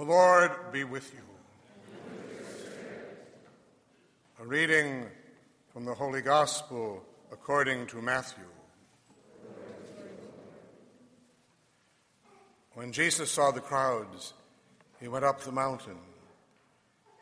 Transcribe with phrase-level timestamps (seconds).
[0.00, 1.20] The Lord be with you.
[4.40, 5.04] A reading
[5.74, 8.46] from the Holy Gospel according to Matthew.
[12.72, 14.32] When Jesus saw the crowds,
[15.00, 15.98] he went up the mountain,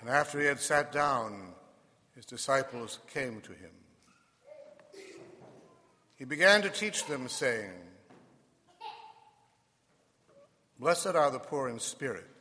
[0.00, 1.52] and after he had sat down,
[2.16, 3.72] his disciples came to him.
[6.16, 7.72] He began to teach them, saying,
[10.80, 12.31] Blessed are the poor in spirit,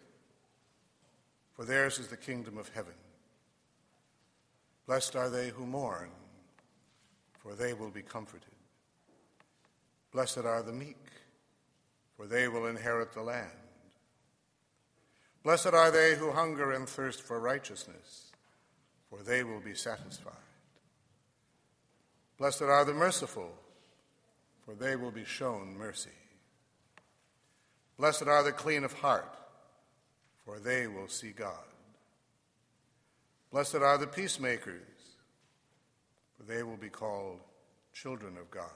[1.61, 2.95] for theirs is the kingdom of heaven.
[4.87, 6.09] Blessed are they who mourn,
[7.37, 8.55] for they will be comforted.
[10.11, 11.05] Blessed are the meek,
[12.17, 13.51] for they will inherit the land.
[15.43, 18.31] Blessed are they who hunger and thirst for righteousness,
[19.11, 20.33] for they will be satisfied.
[22.39, 23.51] Blessed are the merciful,
[24.65, 26.09] for they will be shown mercy.
[27.99, 29.37] Blessed are the clean of heart,
[30.45, 31.65] for they will see God.
[33.51, 34.81] Blessed are the peacemakers,
[36.37, 37.39] for they will be called
[37.93, 38.69] children of God.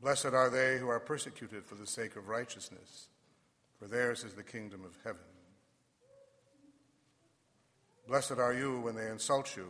[0.00, 3.06] Blessed are they who are persecuted for the sake of righteousness,
[3.78, 5.20] for theirs is the kingdom of heaven.
[8.08, 9.68] Blessed are you when they insult you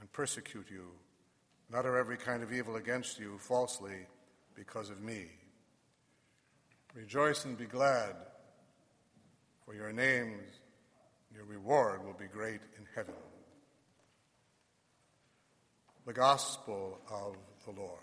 [0.00, 0.88] and persecute you
[1.68, 4.06] and utter every kind of evil against you falsely
[4.56, 5.26] because of me.
[6.94, 8.14] Rejoice and be glad,
[9.64, 10.44] for your names,
[11.34, 13.14] your reward will be great in heaven.
[16.06, 17.98] The Gospel of the Lord.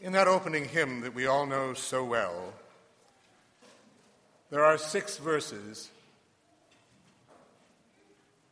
[0.00, 2.54] In that opening hymn that we all know so well,
[4.50, 5.90] there are six verses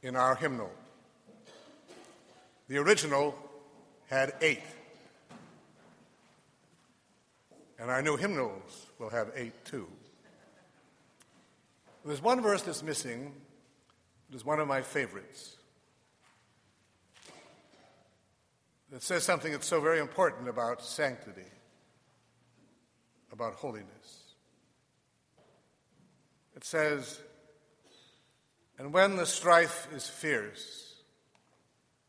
[0.02, 0.70] in our hymnal.
[2.68, 3.34] The original
[4.08, 4.62] had eight.
[7.78, 9.86] And our new hymnals will have eight too.
[12.04, 13.32] There's one verse that's missing.
[14.30, 15.56] It is one of my favorites.
[18.94, 21.42] It says something that's so very important about sanctity,
[23.32, 24.27] about holiness.
[26.58, 27.20] It says,
[28.80, 30.96] And when the strife is fierce,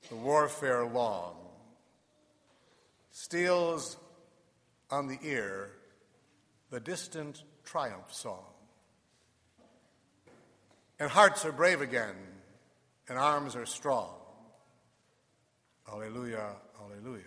[0.09, 1.35] the warfare long,
[3.11, 3.95] steals
[4.89, 5.69] on the ear
[6.71, 8.43] the distant triumph song.
[10.99, 12.15] And hearts are brave again,
[13.07, 14.15] and arms are strong.
[15.87, 17.21] Alleluia, alleluia.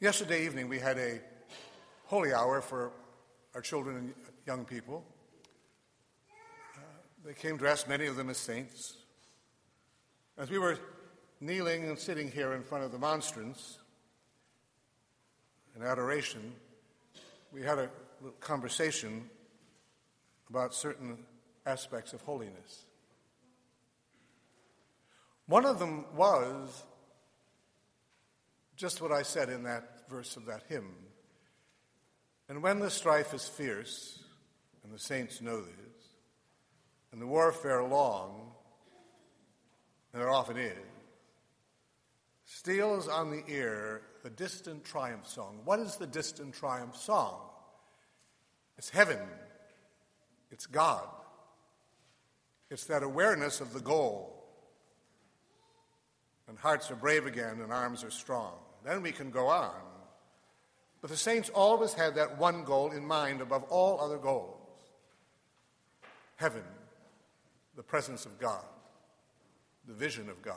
[0.00, 1.20] Yesterday evening, we had a
[2.06, 2.90] holy hour for
[3.54, 4.14] our children and
[4.48, 5.04] young people.
[7.24, 8.98] They came dressed, many of them as saints.
[10.36, 10.78] As we were
[11.40, 13.78] kneeling and sitting here in front of the monstrance
[15.74, 16.52] in adoration,
[17.50, 17.88] we had a
[18.40, 19.30] conversation
[20.50, 21.16] about certain
[21.64, 22.84] aspects of holiness.
[25.46, 26.84] One of them was
[28.76, 30.94] just what I said in that verse of that hymn.
[32.50, 34.22] And when the strife is fierce,
[34.82, 35.83] and the saints know this,
[37.14, 38.40] and the warfare long,
[40.12, 40.76] and it often is,
[42.44, 45.60] steals on the ear the distant triumph song.
[45.64, 47.38] What is the distant triumph song?
[48.78, 49.20] It's heaven,
[50.50, 51.06] it's God,
[52.68, 54.44] it's that awareness of the goal
[56.48, 58.54] and hearts are brave again and arms are strong.
[58.84, 59.80] Then we can go on.
[61.00, 64.58] But the saints always had that one goal in mind above all other goals
[66.36, 66.64] heaven,
[67.86, 68.64] presence of God,
[69.86, 70.56] the vision of God.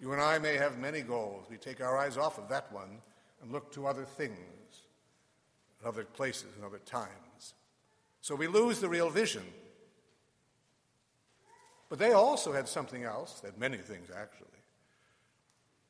[0.00, 1.46] You and I may have many goals.
[1.50, 2.98] We take our eyes off of that one
[3.40, 4.36] and look to other things,
[5.84, 7.54] other places, and other times.
[8.20, 9.44] So we lose the real vision
[11.92, 14.46] but they also had something else, they had many things actually.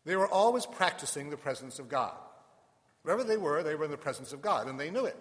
[0.04, 2.16] They were always practicing the presence of God.
[3.04, 5.16] Wherever they were, they were in the presence of God, and they knew it.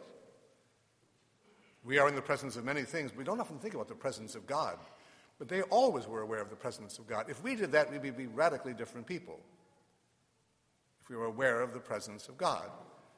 [1.91, 3.13] We are in the presence of many things.
[3.13, 4.77] We don't often think about the presence of God,
[5.38, 7.25] but they always were aware of the presence of God.
[7.27, 9.38] If we did that, we'd be radically different people.
[11.01, 12.63] If we were aware of the presence of God,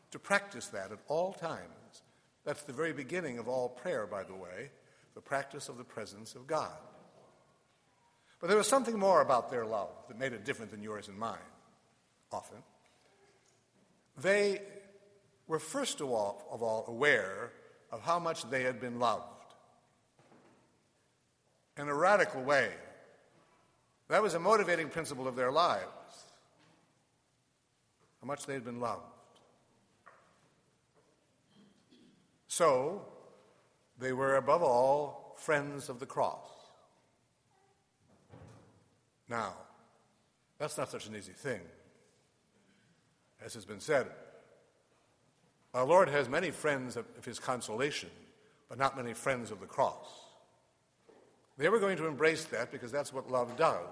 [0.10, 2.02] to practice that at all times.
[2.46, 4.72] That's the very beginning of all prayer, by the way,
[5.14, 6.76] the practice of the presence of God.
[8.42, 11.20] But there was something more about their love that made it different than yours and
[11.20, 11.38] mine,
[12.32, 12.58] often.
[14.20, 14.64] They
[15.46, 17.52] were first of all, of all aware
[17.94, 19.24] of how much they had been loved.
[21.78, 22.72] In a radical way.
[24.08, 25.86] That was a motivating principle of their lives.
[28.20, 29.04] How much they had been loved.
[32.48, 33.06] So,
[34.00, 36.50] they were above all friends of the cross.
[39.30, 39.54] Now,
[40.58, 41.62] that's not such an easy thing.
[43.44, 44.08] As has been said,
[45.74, 48.10] our Lord has many friends of, his consolation,
[48.70, 50.08] but not many friends of the cross.
[51.58, 53.88] They were going to embrace that because that's what love does.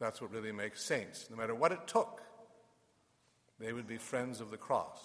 [0.00, 1.28] That's what really makes saints.
[1.30, 2.22] No matter what it took,
[3.60, 4.98] they would be friends of the cross,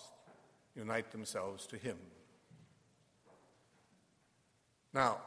[0.75, 1.97] unite themselves to Him.
[4.93, 5.17] Now,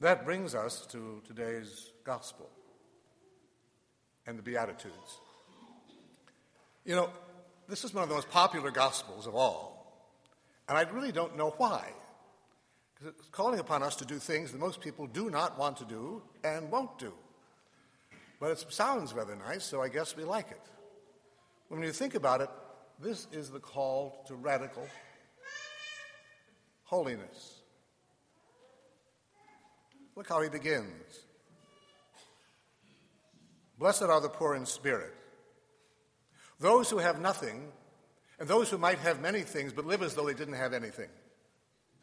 [0.00, 2.48] that brings us to today's gospel
[4.26, 5.18] and the Beatitudes.
[6.84, 7.10] You know,
[7.68, 10.10] this is one of the most popular gospels of all,
[10.68, 11.92] and I really don't know why.
[12.94, 15.84] Because it's calling upon us to do things that most people do not want to
[15.84, 17.12] do and won't do.
[18.40, 20.60] But it sounds rather nice, so I guess we like it.
[21.68, 22.50] When you think about it,
[23.00, 24.86] this is the call to radical
[26.84, 27.60] holiness.
[30.14, 31.24] Look how he begins.
[33.78, 35.12] Blessed are the poor in spirit.
[36.60, 37.72] Those who have nothing,
[38.38, 41.08] and those who might have many things but live as though they didn't have anything,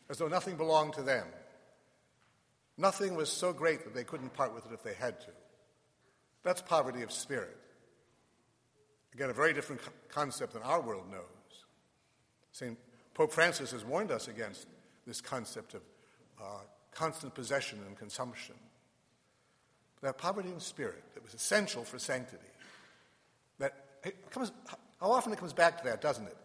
[0.09, 1.25] as though nothing belonged to them.
[2.77, 5.27] Nothing was so great that they couldn't part with it if they had to.
[6.43, 7.57] That's poverty of spirit.
[9.13, 11.21] Again, a very different concept than our world knows.
[12.51, 12.77] St.
[13.13, 14.67] Pope Francis has warned us against
[15.05, 15.81] this concept of
[16.41, 16.45] uh,
[16.93, 18.55] constant possession and consumption.
[20.01, 22.41] That poverty in spirit that was essential for sanctity.
[24.03, 24.51] That comes,
[24.99, 26.37] how often it comes back to that, doesn't it?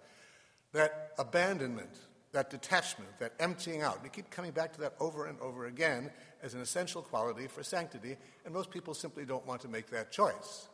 [0.73, 1.97] That abandonment,
[2.33, 4.03] that detachment, that emptying out.
[4.03, 6.11] We keep coming back to that over and over again
[6.43, 10.13] as an essential quality for sanctity, and most people simply don't want to make that
[10.13, 10.69] choice.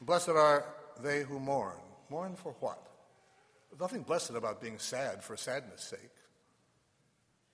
[0.00, 0.66] Blessed are
[1.02, 1.78] they who mourn.
[2.10, 2.86] Mourn for what?
[3.80, 6.10] Nothing blessed about being sad for sadness' sake.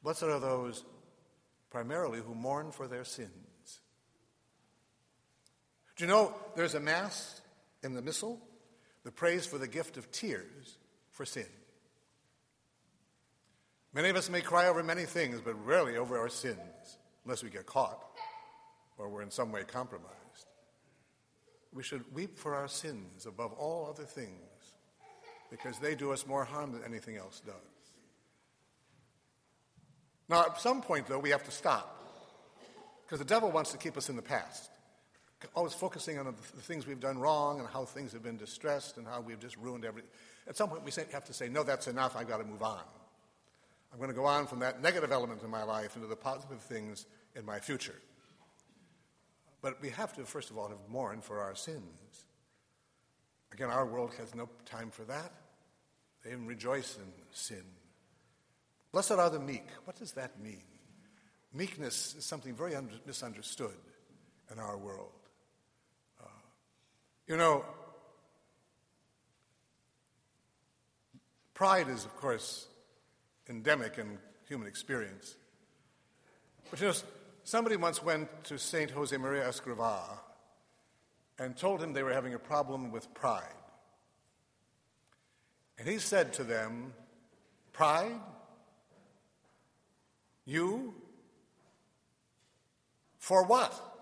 [0.03, 0.85] Blessed are those
[1.71, 3.48] primarily who mourn for their sins.
[5.99, 7.41] Do you know there's a Mass
[7.83, 8.41] in the Missal
[9.03, 10.79] that prays for the gift of tears
[11.11, 11.45] for sin?
[13.93, 16.59] Many of us may cry over many things, but rarely over our sins,
[17.25, 18.01] unless we get caught
[18.97, 20.15] or we're in some way compromised.
[21.73, 24.75] We should weep for our sins above all other things
[25.51, 27.55] because they do us more harm than anything else does.
[30.29, 31.95] Now, at some point, though, we have to stop
[33.05, 34.71] because the devil wants to keep us in the past,
[35.55, 39.07] always focusing on the things we've done wrong and how things have been distressed and
[39.07, 40.11] how we've just ruined everything.
[40.49, 42.81] At some point, we have to say, no, that's enough, I've got to move on.
[43.93, 46.61] I'm going to go on from that negative element in my life into the positive
[46.61, 47.07] things
[47.37, 47.95] in my future.
[49.63, 52.25] But we have to, first of all, have mourn for our sins.
[53.53, 55.33] Again, our world has no time for that.
[56.23, 57.65] They even rejoice in sin.
[58.93, 59.67] Blessed are the meek.
[59.85, 60.63] What does that mean?
[61.53, 63.77] Meekness is something very under- misunderstood
[64.53, 65.13] in our world.
[67.29, 67.63] You know,
[71.53, 72.67] pride is, of course,
[73.51, 75.37] endemic in human experience.
[76.71, 76.95] But you know,
[77.45, 78.91] somebody once went to St.
[78.91, 80.01] Jose Maria Escrivá
[81.39, 83.45] and told him they were having a problem with pride.
[85.79, 86.95] And he said to them,
[87.73, 88.21] Pride?
[90.47, 90.95] You?
[93.19, 93.98] For what?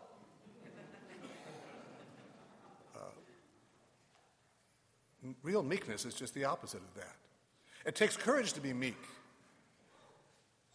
[5.42, 7.14] Real meekness is just the opposite of that.
[7.84, 9.02] It takes courage to be meek.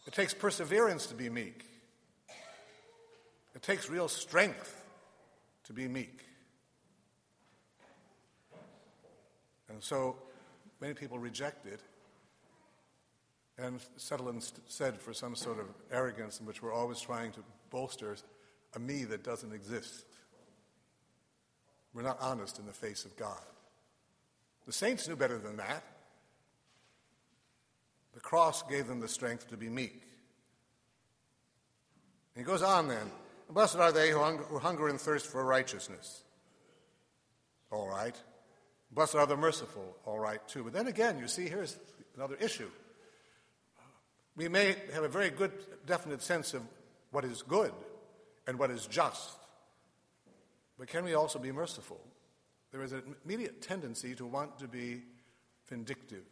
[0.06, 1.64] It takes perseverance to be meek.
[3.54, 4.82] It takes real strength
[5.64, 6.24] to be meek.
[9.68, 10.16] And so
[10.80, 11.80] many people reject it
[13.58, 17.40] and settle instead for some sort of arrogance in which we're always trying to
[17.70, 18.16] bolster
[18.74, 20.04] a me that doesn't exist.
[21.94, 23.40] We're not honest in the face of God.
[24.66, 25.84] The saints knew better than that.
[28.14, 30.02] The cross gave them the strength to be meek.
[32.34, 33.10] And he goes on then
[33.50, 36.22] Blessed are they who hunger, who hunger and thirst for righteousness.
[37.70, 38.16] All right.
[38.90, 39.96] Blessed are the merciful.
[40.04, 40.64] All right, too.
[40.64, 41.78] But then again, you see, here's
[42.16, 42.70] another issue.
[44.36, 45.52] We may have a very good,
[45.86, 46.62] definite sense of
[47.10, 47.72] what is good
[48.46, 49.36] and what is just.
[50.78, 52.00] But can we also be merciful?
[52.72, 55.02] There is an immediate tendency to want to be
[55.68, 56.24] vindictive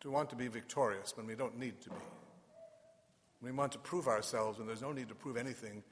[0.00, 1.96] to want to be victorious when we don't need to be.
[3.42, 5.82] We want to prove ourselves, and there's no need to prove anything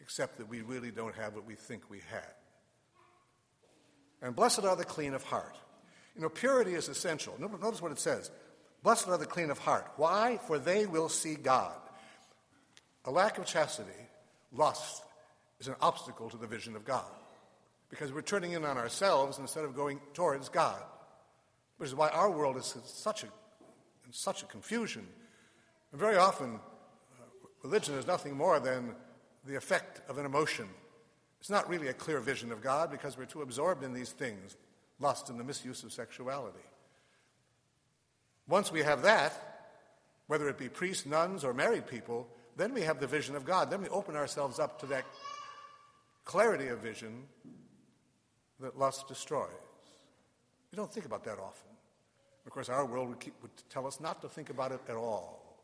[0.00, 2.32] except that we really don't have what we think we had.
[4.22, 5.56] And blessed are the clean of heart.
[6.14, 7.34] You know, purity is essential.
[7.38, 8.30] Notice what it says
[8.82, 9.90] Blessed are the clean of heart.
[9.96, 10.38] Why?
[10.46, 11.76] For they will see God.
[13.04, 13.90] A lack of chastity,
[14.52, 15.02] lust,
[15.58, 17.10] is an obstacle to the vision of God
[17.90, 20.80] because we're turning in on ourselves instead of going towards God,
[21.76, 25.06] which is why our world is such a, in such a confusion.
[25.90, 27.24] And very often, uh,
[27.62, 28.94] religion is nothing more than
[29.44, 30.68] the effect of an emotion.
[31.40, 34.56] It's not really a clear vision of God because we're too absorbed in these things
[35.00, 36.58] lust and the misuse of sexuality.
[38.46, 39.32] Once we have that,
[40.26, 43.70] whether it be priests, nuns, or married people, then we have the vision of God.
[43.70, 45.04] Then we open ourselves up to that
[46.24, 47.24] clarity of vision
[48.60, 49.48] that lust destroys.
[50.70, 51.70] We don't think about that often.
[52.46, 54.96] Of course, our world would, keep, would tell us not to think about it at
[54.96, 55.58] all.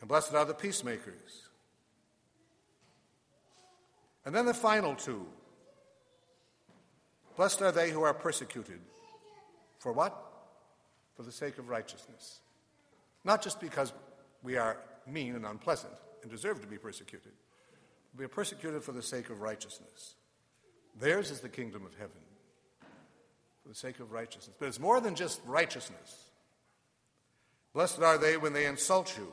[0.00, 1.48] And blessed are the peacemakers.
[4.24, 5.26] And then the final two.
[7.36, 8.80] Blessed are they who are persecuted.
[9.78, 10.16] For what?
[11.16, 12.40] For the sake of righteousness.
[13.24, 13.92] Not just because
[14.42, 17.32] we are mean and unpleasant and deserve to be persecuted.
[18.16, 20.14] We are persecuted for the sake of righteousness.
[21.00, 22.20] Theirs is the kingdom of heaven
[23.62, 24.54] for the sake of righteousness.
[24.58, 26.30] But it's more than just righteousness.
[27.72, 29.32] Blessed are they when they insult you.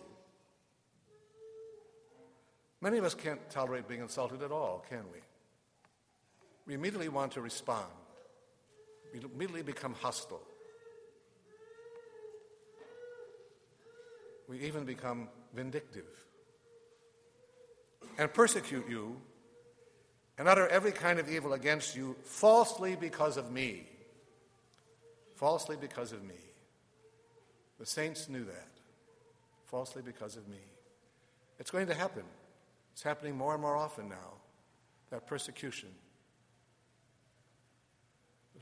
[2.82, 5.20] Many of us can't tolerate being insulted at all, can we?
[6.68, 7.88] We immediately want to respond.
[9.14, 10.44] We immediately become hostile.
[14.48, 16.06] We even become vindictive
[18.18, 19.16] and persecute you
[20.38, 23.88] and utter every kind of evil against you falsely because of me.
[25.36, 26.36] Falsely because of me.
[27.80, 28.70] The saints knew that.
[29.66, 30.60] Falsely because of me.
[31.60, 32.24] It's going to happen.
[32.94, 34.34] It's happening more and more often now,
[35.10, 35.90] that persecution.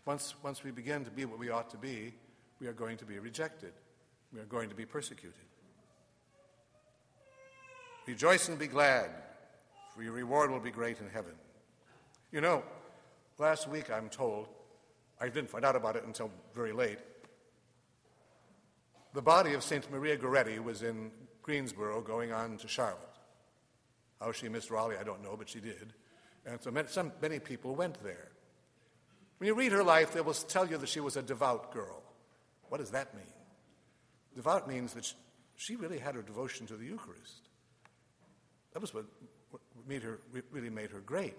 [0.06, 2.13] Once, once we begin to be what we ought to be,
[2.60, 3.72] we are going to be rejected.
[4.34, 5.34] We are going to be persecuted.
[8.06, 9.10] Rejoice and be glad,
[9.96, 11.34] for your reward will be great in heaven.
[12.34, 12.63] You know,
[13.38, 14.48] last week I'm told,
[15.22, 16.98] I didn't find out about it until very late,
[19.13, 19.90] the body of St.
[19.92, 21.12] Maria Goretti was in
[21.44, 22.98] Greensboro going on to Charlotte.
[24.20, 25.94] How she missed Raleigh, I don't know, but she did.
[26.44, 28.30] And so many, some, many people went there.
[29.38, 32.02] When you read her life, they will tell you that she was a devout girl.
[32.70, 33.25] What does that mean?
[34.36, 35.13] Devout means that
[35.56, 37.48] she really had her devotion to the Eucharist.
[38.72, 39.06] That was what
[39.88, 40.20] made her,
[40.52, 41.38] really made her great.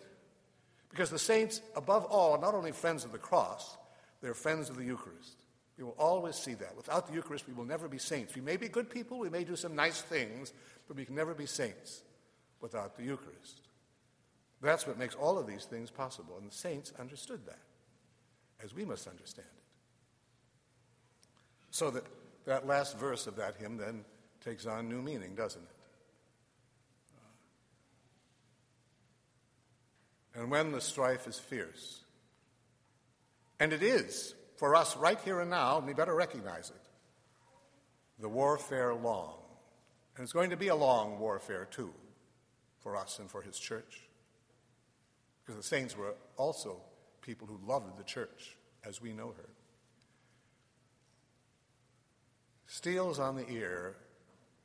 [0.95, 3.77] Because the saints, above all, are not only friends of the cross,
[4.23, 5.43] they're friends of the Eucharist.
[5.77, 6.77] We will always see that.
[6.77, 8.37] Without the Eucharist, we will never be saints.
[8.37, 10.53] We may be good people, we may do some nice things,
[10.87, 12.03] but we can never be saints
[12.61, 13.63] without the Eucharist.
[14.63, 17.59] That's what makes all of these things possible, and the saints understood that,
[18.63, 19.65] as we must understand it.
[21.73, 22.05] So that
[22.45, 24.05] that last verse of that hymn then
[24.45, 25.74] takes on new meaning, doesn't it?
[30.35, 32.01] And when the strife is fierce.
[33.61, 36.81] And it is, for us right here and now, and we better recognize it,
[38.21, 39.37] the warfare long.
[40.17, 41.93] And it's going to be a long warfare, too,
[42.81, 44.03] for us and for his church.
[45.45, 46.81] Because the saints were also
[47.21, 49.49] people who loved the church as we know her.
[52.67, 53.97] Steals on the ear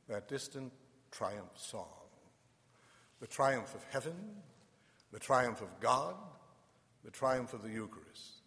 [0.08, 0.72] that distant
[1.10, 1.86] triumph song,
[3.20, 4.14] the triumph of heaven
[5.12, 6.14] the triumph of God,
[7.04, 8.42] the triumph of the Eucharist.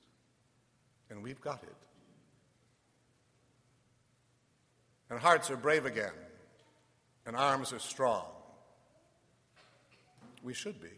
[1.10, 1.76] And we've got it.
[5.10, 6.14] And hearts are brave again,
[7.26, 8.26] and arms are strong.
[10.42, 10.90] We should be.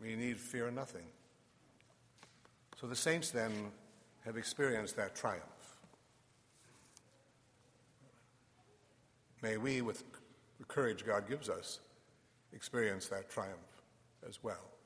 [0.00, 1.06] We need fear nothing.
[2.80, 3.52] So the saints then
[4.24, 5.42] have experienced that triumph.
[9.42, 10.04] May we, with
[10.58, 11.80] the courage God gives us,
[12.52, 13.82] experience that triumph
[14.26, 14.77] as well.